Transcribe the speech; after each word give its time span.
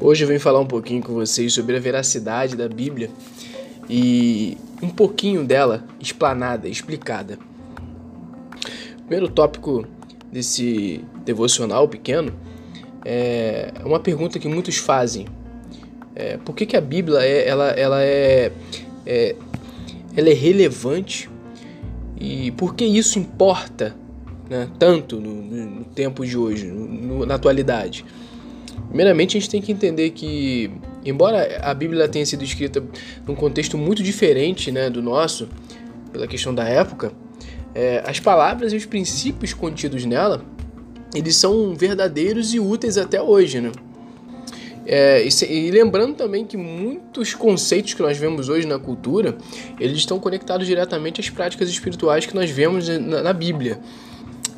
Hoje 0.00 0.22
eu 0.22 0.28
venho 0.28 0.38
falar 0.38 0.60
um 0.60 0.66
pouquinho 0.66 1.02
com 1.02 1.12
vocês 1.12 1.52
sobre 1.52 1.76
a 1.76 1.80
veracidade 1.80 2.54
da 2.54 2.68
Bíblia 2.68 3.10
e 3.90 4.56
um 4.80 4.88
pouquinho 4.88 5.44
dela 5.44 5.84
explanada, 5.98 6.68
explicada. 6.68 7.36
O 8.96 9.02
primeiro 9.08 9.28
tópico 9.28 9.84
desse 10.30 11.04
devocional 11.24 11.88
pequeno 11.88 12.32
é 13.04 13.72
uma 13.84 13.98
pergunta 13.98 14.38
que 14.38 14.46
muitos 14.46 14.76
fazem. 14.76 15.26
É, 16.14 16.36
por 16.36 16.54
que, 16.54 16.64
que 16.64 16.76
a 16.76 16.80
Bíblia 16.80 17.18
é, 17.18 17.48
ela, 17.48 17.70
ela 17.70 18.00
é, 18.00 18.52
é, 19.04 19.34
ela 20.16 20.30
é 20.30 20.34
relevante 20.34 21.28
e 22.16 22.52
por 22.52 22.76
que 22.76 22.84
isso 22.84 23.18
importa 23.18 23.96
né, 24.48 24.68
tanto 24.78 25.16
no, 25.16 25.42
no, 25.42 25.84
tempo 25.86 26.24
de 26.24 26.38
hoje, 26.38 26.68
no, 26.68 27.26
na 27.26 27.34
atualidade? 27.34 28.04
Primeiramente, 28.88 29.36
a 29.36 29.40
gente 29.40 29.50
tem 29.50 29.60
que 29.60 29.72
entender 29.72 30.10
que, 30.10 30.70
embora 31.04 31.60
a 31.62 31.74
Bíblia 31.74 32.08
tenha 32.08 32.24
sido 32.24 32.44
escrita 32.44 32.82
num 33.26 33.34
contexto 33.34 33.76
muito 33.76 34.02
diferente 34.02 34.70
né, 34.70 34.88
do 34.88 35.02
nosso, 35.02 35.48
pela 36.12 36.26
questão 36.26 36.54
da 36.54 36.64
época, 36.64 37.12
é, 37.74 38.02
as 38.06 38.18
palavras 38.18 38.72
e 38.72 38.76
os 38.76 38.86
princípios 38.86 39.52
contidos 39.52 40.04
nela, 40.04 40.42
eles 41.14 41.36
são 41.36 41.74
verdadeiros 41.74 42.54
e 42.54 42.60
úteis 42.60 42.96
até 42.98 43.20
hoje, 43.20 43.60
né? 43.60 43.72
É, 44.90 45.22
e, 45.22 45.44
e, 45.52 45.70
lembrando 45.70 46.14
também 46.14 46.46
que 46.46 46.56
muitos 46.56 47.34
conceitos 47.34 47.92
que 47.92 48.00
nós 48.00 48.16
vemos 48.16 48.48
hoje 48.48 48.66
na 48.66 48.78
cultura, 48.78 49.36
eles 49.78 49.98
estão 49.98 50.18
conectados 50.18 50.66
diretamente 50.66 51.20
às 51.20 51.28
práticas 51.28 51.68
espirituais 51.68 52.24
que 52.24 52.34
nós 52.34 52.48
vemos 52.50 52.88
na, 52.88 53.22
na 53.22 53.32
Bíblia. 53.34 53.78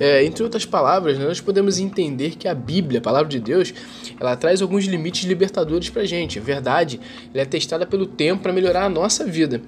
É, 0.00 0.24
entre 0.24 0.42
outras 0.42 0.64
palavras, 0.64 1.18
né, 1.18 1.24
nós 1.24 1.40
podemos 1.40 1.78
entender 1.78 2.36
que 2.36 2.46
a 2.46 2.54
Bíblia, 2.54 3.00
a 3.00 3.02
palavra 3.02 3.28
de 3.28 3.40
Deus, 3.40 3.74
ela 4.18 4.36
traz 4.36 4.62
alguns 4.62 4.84
limites 4.84 5.24
libertadores 5.28 5.90
para 5.90 6.02
a 6.02 6.06
gente. 6.06 6.38
A 6.38 6.42
verdade, 6.42 7.00
ela 7.32 7.42
é 7.42 7.46
testada 7.46 7.84
pelo 7.84 8.06
tempo 8.06 8.42
para 8.42 8.52
melhorar 8.52 8.84
a 8.84 8.88
nossa 8.88 9.24
vida. 9.24 9.60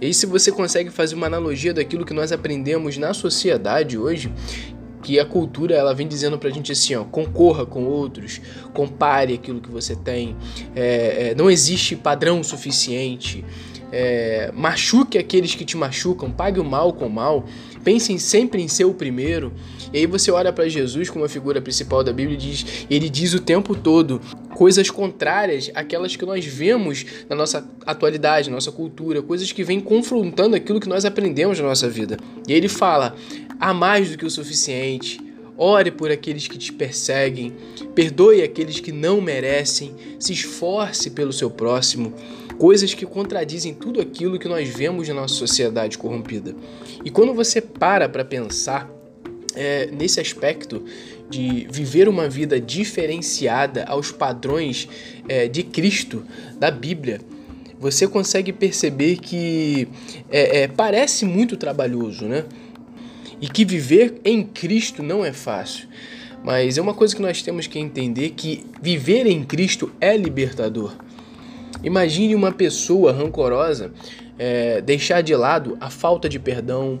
E 0.00 0.12
se 0.12 0.26
você 0.26 0.52
consegue 0.52 0.90
fazer 0.90 1.14
uma 1.14 1.26
analogia 1.26 1.72
daquilo 1.72 2.04
que 2.04 2.12
nós 2.12 2.32
aprendemos 2.32 2.98
na 2.98 3.14
sociedade 3.14 3.96
hoje, 3.96 4.30
que 5.02 5.20
a 5.20 5.24
cultura 5.24 5.74
ela 5.74 5.94
vem 5.94 6.06
dizendo 6.06 6.36
pra 6.36 6.50
gente 6.50 6.72
assim, 6.72 6.96
ó, 6.96 7.04
concorra 7.04 7.64
com 7.64 7.84
outros, 7.84 8.40
compare 8.74 9.34
aquilo 9.34 9.60
que 9.60 9.70
você 9.70 9.94
tem, 9.94 10.36
é, 10.74 11.30
é, 11.30 11.34
não 11.34 11.50
existe 11.50 11.94
padrão 11.94 12.42
suficiente, 12.42 13.44
é, 13.92 14.50
machuque 14.54 15.18
aqueles 15.18 15.54
que 15.54 15.64
te 15.64 15.76
machucam, 15.76 16.30
pague 16.30 16.60
o 16.60 16.64
mal 16.64 16.92
com 16.92 17.06
o 17.06 17.10
mal, 17.10 17.44
pensem 17.84 18.18
sempre 18.18 18.62
em 18.62 18.68
ser 18.68 18.84
o 18.84 18.94
primeiro. 18.94 19.52
E 19.92 19.98
aí 19.98 20.06
você 20.06 20.30
olha 20.30 20.52
para 20.52 20.68
Jesus 20.68 21.08
como 21.08 21.24
a 21.24 21.28
figura 21.28 21.60
principal 21.60 22.02
da 22.02 22.12
Bíblia 22.12 22.36
e 22.36 22.40
diz, 22.40 22.86
ele 22.90 23.08
diz 23.08 23.32
o 23.34 23.40
tempo 23.40 23.74
todo 23.74 24.20
coisas 24.54 24.90
contrárias 24.90 25.70
àquelas 25.74 26.16
que 26.16 26.24
nós 26.24 26.44
vemos 26.44 27.04
na 27.28 27.36
nossa 27.36 27.68
atualidade, 27.84 28.48
na 28.48 28.56
nossa 28.56 28.72
cultura, 28.72 29.22
coisas 29.22 29.52
que 29.52 29.62
vêm 29.62 29.80
confrontando 29.80 30.56
aquilo 30.56 30.80
que 30.80 30.88
nós 30.88 31.04
aprendemos 31.04 31.60
na 31.60 31.66
nossa 31.66 31.88
vida. 31.88 32.16
E 32.48 32.52
ele 32.52 32.68
fala: 32.68 33.14
há 33.60 33.72
mais 33.72 34.10
do 34.10 34.18
que 34.18 34.26
o 34.26 34.30
suficiente. 34.30 35.24
Ore 35.58 35.90
por 35.90 36.10
aqueles 36.10 36.46
que 36.46 36.58
te 36.58 36.70
perseguem, 36.70 37.54
perdoe 37.94 38.42
aqueles 38.42 38.78
que 38.78 38.92
não 38.92 39.22
merecem, 39.22 39.94
se 40.18 40.34
esforce 40.34 41.08
pelo 41.08 41.32
seu 41.32 41.50
próximo 41.50 42.12
coisas 42.58 42.94
que 42.94 43.06
contradizem 43.06 43.74
tudo 43.74 44.00
aquilo 44.00 44.38
que 44.38 44.48
nós 44.48 44.68
vemos 44.68 45.08
na 45.08 45.14
nossa 45.14 45.34
sociedade 45.34 45.98
corrompida. 45.98 46.54
E 47.04 47.10
quando 47.10 47.34
você 47.34 47.60
para 47.60 48.08
para 48.08 48.24
pensar 48.24 48.90
é, 49.54 49.86
nesse 49.86 50.20
aspecto 50.20 50.84
de 51.28 51.66
viver 51.70 52.08
uma 52.08 52.28
vida 52.28 52.60
diferenciada 52.60 53.84
aos 53.84 54.12
padrões 54.12 54.88
é, 55.28 55.48
de 55.48 55.62
Cristo, 55.62 56.24
da 56.58 56.70
Bíblia, 56.70 57.20
você 57.78 58.06
consegue 58.06 58.52
perceber 58.52 59.18
que 59.18 59.88
é, 60.30 60.62
é, 60.62 60.68
parece 60.68 61.24
muito 61.24 61.56
trabalhoso, 61.56 62.26
né? 62.26 62.44
E 63.40 63.48
que 63.48 63.64
viver 63.64 64.18
em 64.24 64.42
Cristo 64.42 65.02
não 65.02 65.24
é 65.24 65.32
fácil. 65.32 65.86
Mas 66.42 66.78
é 66.78 66.82
uma 66.82 66.94
coisa 66.94 67.14
que 67.14 67.20
nós 67.20 67.42
temos 67.42 67.66
que 67.66 67.78
entender 67.78 68.30
que 68.30 68.64
viver 68.80 69.26
em 69.26 69.44
Cristo 69.44 69.92
é 70.00 70.16
libertador. 70.16 70.94
Imagine 71.86 72.34
uma 72.34 72.50
pessoa 72.50 73.12
rancorosa 73.12 73.92
é, 74.36 74.80
deixar 74.80 75.20
de 75.20 75.36
lado 75.36 75.78
a 75.80 75.88
falta 75.88 76.28
de 76.28 76.36
perdão, 76.36 76.98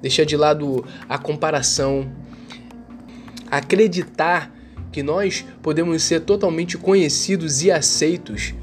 deixar 0.00 0.22
de 0.22 0.36
lado 0.36 0.84
a 1.08 1.18
comparação, 1.18 2.08
acreditar 3.50 4.54
que 4.92 5.02
nós 5.02 5.44
podemos 5.60 6.04
ser 6.04 6.20
totalmente 6.20 6.78
conhecidos 6.78 7.64
e 7.64 7.72
aceitos. 7.72 8.54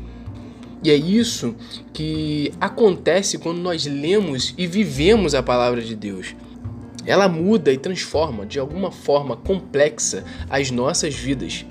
E 0.82 0.90
é 0.90 0.96
isso 0.96 1.54
que 1.92 2.54
acontece 2.58 3.38
quando 3.38 3.60
nós 3.60 3.86
lemos 3.86 4.54
e 4.58 4.66
vivemos 4.66 5.36
a 5.36 5.44
palavra 5.44 5.82
de 5.82 5.94
Deus. 5.94 6.38
Ela 7.06 7.28
muda 7.28 7.74
e 7.74 7.78
transforma 7.78 8.46
de 8.46 8.60
alguma 8.60 8.94
forma 8.94 9.36
complexa 9.36 10.24
as 10.50 10.72
nossas 10.72 11.14
vidas. 11.14 11.66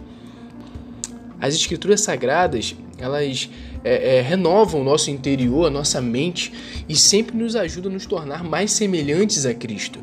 As 1.40 1.54
escrituras 1.54 2.02
sagradas, 2.02 2.76
elas 3.04 3.50
é, 3.84 4.16
é, 4.16 4.20
renovam 4.22 4.80
o 4.80 4.84
nosso 4.84 5.10
interior, 5.10 5.66
a 5.66 5.70
nossa 5.70 6.00
mente 6.00 6.52
e 6.88 6.96
sempre 6.96 7.36
nos 7.36 7.54
ajudam 7.54 7.90
a 7.90 7.94
nos 7.94 8.06
tornar 8.06 8.42
mais 8.42 8.72
semelhantes 8.72 9.44
a 9.44 9.52
Cristo. 9.52 10.00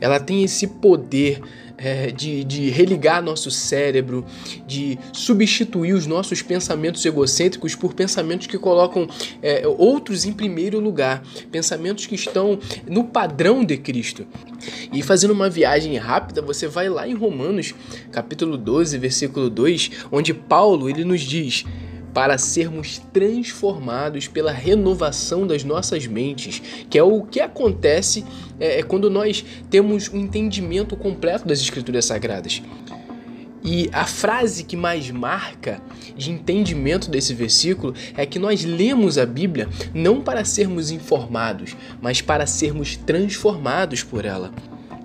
Ela 0.00 0.20
tem 0.20 0.42
esse 0.42 0.66
poder 0.66 1.40
é, 1.78 2.10
de, 2.10 2.42
de 2.44 2.70
religar 2.70 3.22
nosso 3.22 3.50
cérebro, 3.50 4.24
de 4.66 4.98
substituir 5.12 5.92
os 5.92 6.06
nossos 6.06 6.42
pensamentos 6.42 7.04
egocêntricos 7.04 7.74
por 7.74 7.94
pensamentos 7.94 8.46
que 8.46 8.58
colocam 8.58 9.08
é, 9.42 9.62
outros 9.66 10.24
em 10.24 10.32
primeiro 10.32 10.80
lugar, 10.80 11.22
pensamentos 11.50 12.06
que 12.06 12.14
estão 12.14 12.58
no 12.88 13.04
padrão 13.04 13.64
de 13.64 13.76
Cristo. 13.76 14.26
E 14.92 15.02
fazendo 15.02 15.32
uma 15.32 15.50
viagem 15.50 15.96
rápida, 15.96 16.42
você 16.42 16.66
vai 16.66 16.88
lá 16.88 17.06
em 17.06 17.14
Romanos, 17.14 17.74
capítulo 18.10 18.56
12, 18.56 18.98
versículo 18.98 19.50
2, 19.50 19.90
onde 20.10 20.32
Paulo 20.32 20.88
ele 20.88 21.04
nos 21.04 21.20
diz: 21.20 21.64
para 22.16 22.38
sermos 22.38 22.98
transformados 23.12 24.26
pela 24.26 24.50
renovação 24.50 25.46
das 25.46 25.62
nossas 25.62 26.06
mentes, 26.06 26.62
que 26.88 26.96
é 26.96 27.02
o 27.02 27.20
que 27.20 27.40
acontece 27.40 28.24
é, 28.58 28.78
é, 28.78 28.82
quando 28.82 29.10
nós 29.10 29.44
temos 29.68 30.08
um 30.08 30.16
entendimento 30.16 30.96
completo 30.96 31.46
das 31.46 31.60
Escrituras 31.60 32.06
Sagradas. 32.06 32.62
E 33.62 33.90
a 33.92 34.06
frase 34.06 34.64
que 34.64 34.78
mais 34.78 35.10
marca 35.10 35.78
de 36.16 36.30
entendimento 36.30 37.10
desse 37.10 37.34
versículo 37.34 37.92
é 38.16 38.24
que 38.24 38.38
nós 38.38 38.64
lemos 38.64 39.18
a 39.18 39.26
Bíblia 39.26 39.68
não 39.92 40.22
para 40.22 40.42
sermos 40.42 40.90
informados, 40.90 41.76
mas 42.00 42.22
para 42.22 42.46
sermos 42.46 42.96
transformados 42.96 44.02
por 44.02 44.24
ela 44.24 44.50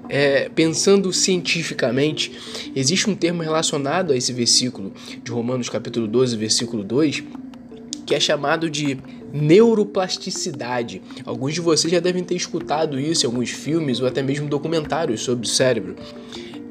é, 0.09 0.49
pensando 0.49 1.11
cientificamente, 1.13 2.31
existe 2.75 3.09
um 3.09 3.15
termo 3.15 3.41
relacionado 3.41 4.11
a 4.13 4.17
esse 4.17 4.33
versículo 4.33 4.93
de 5.23 5.31
Romanos 5.31 5.69
capítulo 5.69 6.07
12, 6.07 6.35
versículo 6.35 6.83
2, 6.83 7.23
que 8.05 8.15
é 8.15 8.19
chamado 8.19 8.69
de 8.69 8.97
neuroplasticidade. 9.33 11.01
Alguns 11.25 11.53
de 11.53 11.61
vocês 11.61 11.91
já 11.91 11.99
devem 11.99 12.23
ter 12.23 12.35
escutado 12.35 12.99
isso 12.99 13.25
em 13.25 13.27
alguns 13.27 13.49
filmes 13.51 14.01
ou 14.01 14.07
até 14.07 14.21
mesmo 14.21 14.47
documentários 14.47 15.21
sobre 15.21 15.45
o 15.45 15.49
cérebro. 15.49 15.95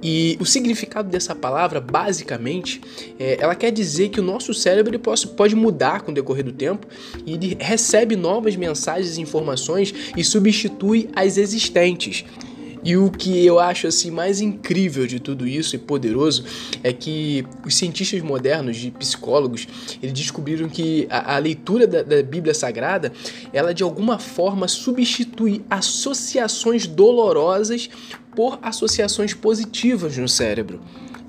E 0.03 0.39
o 0.41 0.47
significado 0.47 1.11
dessa 1.11 1.35
palavra, 1.35 1.81
basicamente, 1.81 2.81
é, 3.19 3.37
ela 3.39 3.55
quer 3.55 3.71
dizer 3.71 4.09
que 4.09 4.19
o 4.19 4.23
nosso 4.23 4.55
cérebro 4.55 4.91
ele 4.91 4.99
pode, 4.99 5.27
pode 5.29 5.55
mudar 5.55 6.01
com 6.01 6.11
o 6.11 6.15
decorrer 6.15 6.45
do 6.45 6.53
tempo 6.53 6.87
e 7.27 7.35
ele 7.35 7.57
recebe 7.61 8.17
novas 8.17 8.57
mensagens 8.57 9.19
e 9.19 9.21
informações 9.21 9.95
e 10.17 10.25
substitui 10.25 11.11
as 11.15 11.37
existentes. 11.37 12.25
E 12.83 12.97
o 12.97 13.11
que 13.11 13.45
eu 13.45 13.59
acho 13.59 13.87
assim 13.87 14.11
mais 14.11 14.41
incrível 14.41 15.07
de 15.07 15.21
tudo 15.21 15.47
isso 15.47 15.77
e 15.77 15.79
poderoso 15.79 16.45
é 16.83 16.93
que 16.93 17.45
os 17.65 17.75
cientistas 17.75 18.23
modernos, 18.23 18.77
de 18.77 18.91
psicólogos, 18.91 19.69
eles 20.03 20.15
descobriram 20.15 20.69
que 20.69 21.07
a, 21.11 21.37
a 21.37 21.39
leitura 21.39 21.87
da, 21.87 22.03
da, 22.03 22.23
Bíblia 22.23 22.55
Sagrada, 22.55 23.13
ela 23.53 23.75
de 23.75 23.83
alguma 23.83 24.19
forma 24.19 24.67
substitui 24.67 25.63
associações 25.69 26.87
dolorosas 26.87 27.91
por 28.35 28.59
associações 28.63 29.35
positivas 29.35 30.17
no 30.17 30.29
cérebro. 30.29 30.81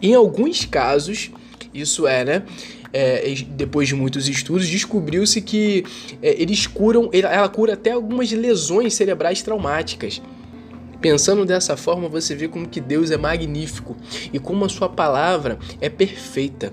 Em 0.02 0.16
alguns 0.16 0.66
casos, 0.66 1.32
isso 1.74 2.08
é, 2.08 2.24
né? 2.24 2.44
É, 2.94 3.34
depois 3.52 3.88
de 3.88 3.96
muitos 3.96 4.28
estudos, 4.28 4.68
descobriu-se 4.68 5.42
que 5.42 5.86
é, 6.22 6.42
eles 6.42 6.68
curam, 6.68 7.10
ela 7.14 7.48
cura 7.48 7.74
até 7.74 7.92
algumas 7.92 8.32
lesões 8.32 8.94
cerebrais 8.94 9.42
traumáticas. 9.42 10.22
Pensando 11.02 11.46
dessa 11.46 11.76
forma, 11.76 12.08
você 12.08 12.36
vê 12.36 12.48
como 12.48 12.70
que 12.70 12.80
Deus 12.80 13.10
é 13.10 13.18
magnífico 13.18 13.98
e 14.32 14.38
como 14.38 14.64
a 14.64 14.70
sua 14.70 14.88
palavra 14.88 15.58
é 15.82 15.90
perfeita. 15.90 16.72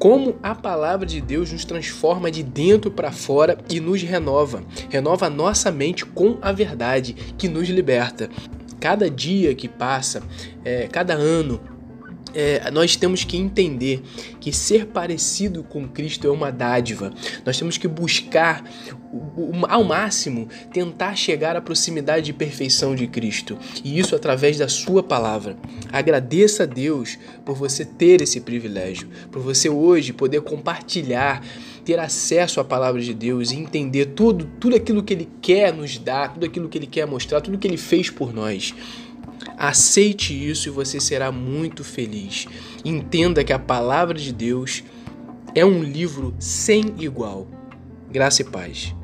Como 0.00 0.34
a 0.42 0.52
palavra 0.52 1.06
de 1.06 1.20
Deus 1.20 1.52
nos 1.52 1.64
transforma 1.64 2.28
de 2.28 2.42
dentro 2.42 2.90
para 2.90 3.12
fora 3.12 3.56
e 3.70 3.78
nos 3.78 4.02
renova. 4.02 4.64
Renova 4.90 5.30
nossa 5.30 5.70
mente 5.70 6.04
com 6.04 6.38
a 6.42 6.50
verdade 6.50 7.14
que 7.38 7.46
nos 7.46 7.68
liberta. 7.68 8.28
Cada 8.80 9.08
dia 9.08 9.54
que 9.54 9.68
passa, 9.68 10.24
é, 10.64 10.88
cada 10.88 11.14
ano, 11.14 11.60
é, 12.34 12.70
nós 12.70 12.96
temos 12.96 13.24
que 13.24 13.36
entender 13.36 14.02
que 14.40 14.52
ser 14.52 14.86
parecido 14.86 15.62
com 15.62 15.88
Cristo 15.88 16.26
é 16.26 16.30
uma 16.30 16.50
dádiva. 16.50 17.12
Nós 17.44 17.58
temos 17.58 17.78
que 17.78 17.88
buscar 17.88 18.64
ao 19.68 19.84
máximo 19.84 20.48
tentar 20.72 21.14
chegar 21.14 21.54
à 21.54 21.60
proximidade 21.60 22.30
e 22.30 22.34
perfeição 22.34 22.94
de 22.94 23.06
Cristo, 23.06 23.58
e 23.84 23.98
isso 23.98 24.16
através 24.16 24.58
da 24.58 24.68
Sua 24.68 25.02
palavra. 25.02 25.56
Agradeça 25.92 26.62
a 26.62 26.66
Deus 26.66 27.18
por 27.44 27.54
você 27.54 27.84
ter 27.84 28.22
esse 28.22 28.40
privilégio, 28.40 29.08
por 29.30 29.42
você 29.42 29.68
hoje 29.68 30.12
poder 30.12 30.40
compartilhar, 30.40 31.44
ter 31.84 31.98
acesso 31.98 32.60
à 32.60 32.64
palavra 32.64 33.00
de 33.00 33.12
Deus 33.12 33.50
e 33.50 33.56
entender 33.56 34.06
tudo, 34.06 34.48
tudo 34.58 34.76
aquilo 34.76 35.02
que 35.02 35.12
Ele 35.12 35.28
quer 35.40 35.72
nos 35.72 35.98
dar, 35.98 36.32
tudo 36.32 36.46
aquilo 36.46 36.68
que 36.68 36.78
Ele 36.78 36.86
quer 36.86 37.06
mostrar, 37.06 37.40
tudo 37.40 37.58
que 37.58 37.66
Ele 37.66 37.76
fez 37.76 38.08
por 38.08 38.32
nós. 38.32 38.74
Aceite 39.56 40.32
isso 40.32 40.68
e 40.68 40.72
você 40.72 41.00
será 41.00 41.30
muito 41.30 41.84
feliz. 41.84 42.46
Entenda 42.84 43.44
que 43.44 43.52
a 43.52 43.58
palavra 43.58 44.18
de 44.18 44.32
Deus 44.32 44.82
é 45.54 45.64
um 45.64 45.82
livro 45.82 46.34
sem 46.38 46.94
igual. 46.98 47.46
Graça 48.10 48.42
e 48.42 48.44
paz. 48.44 48.94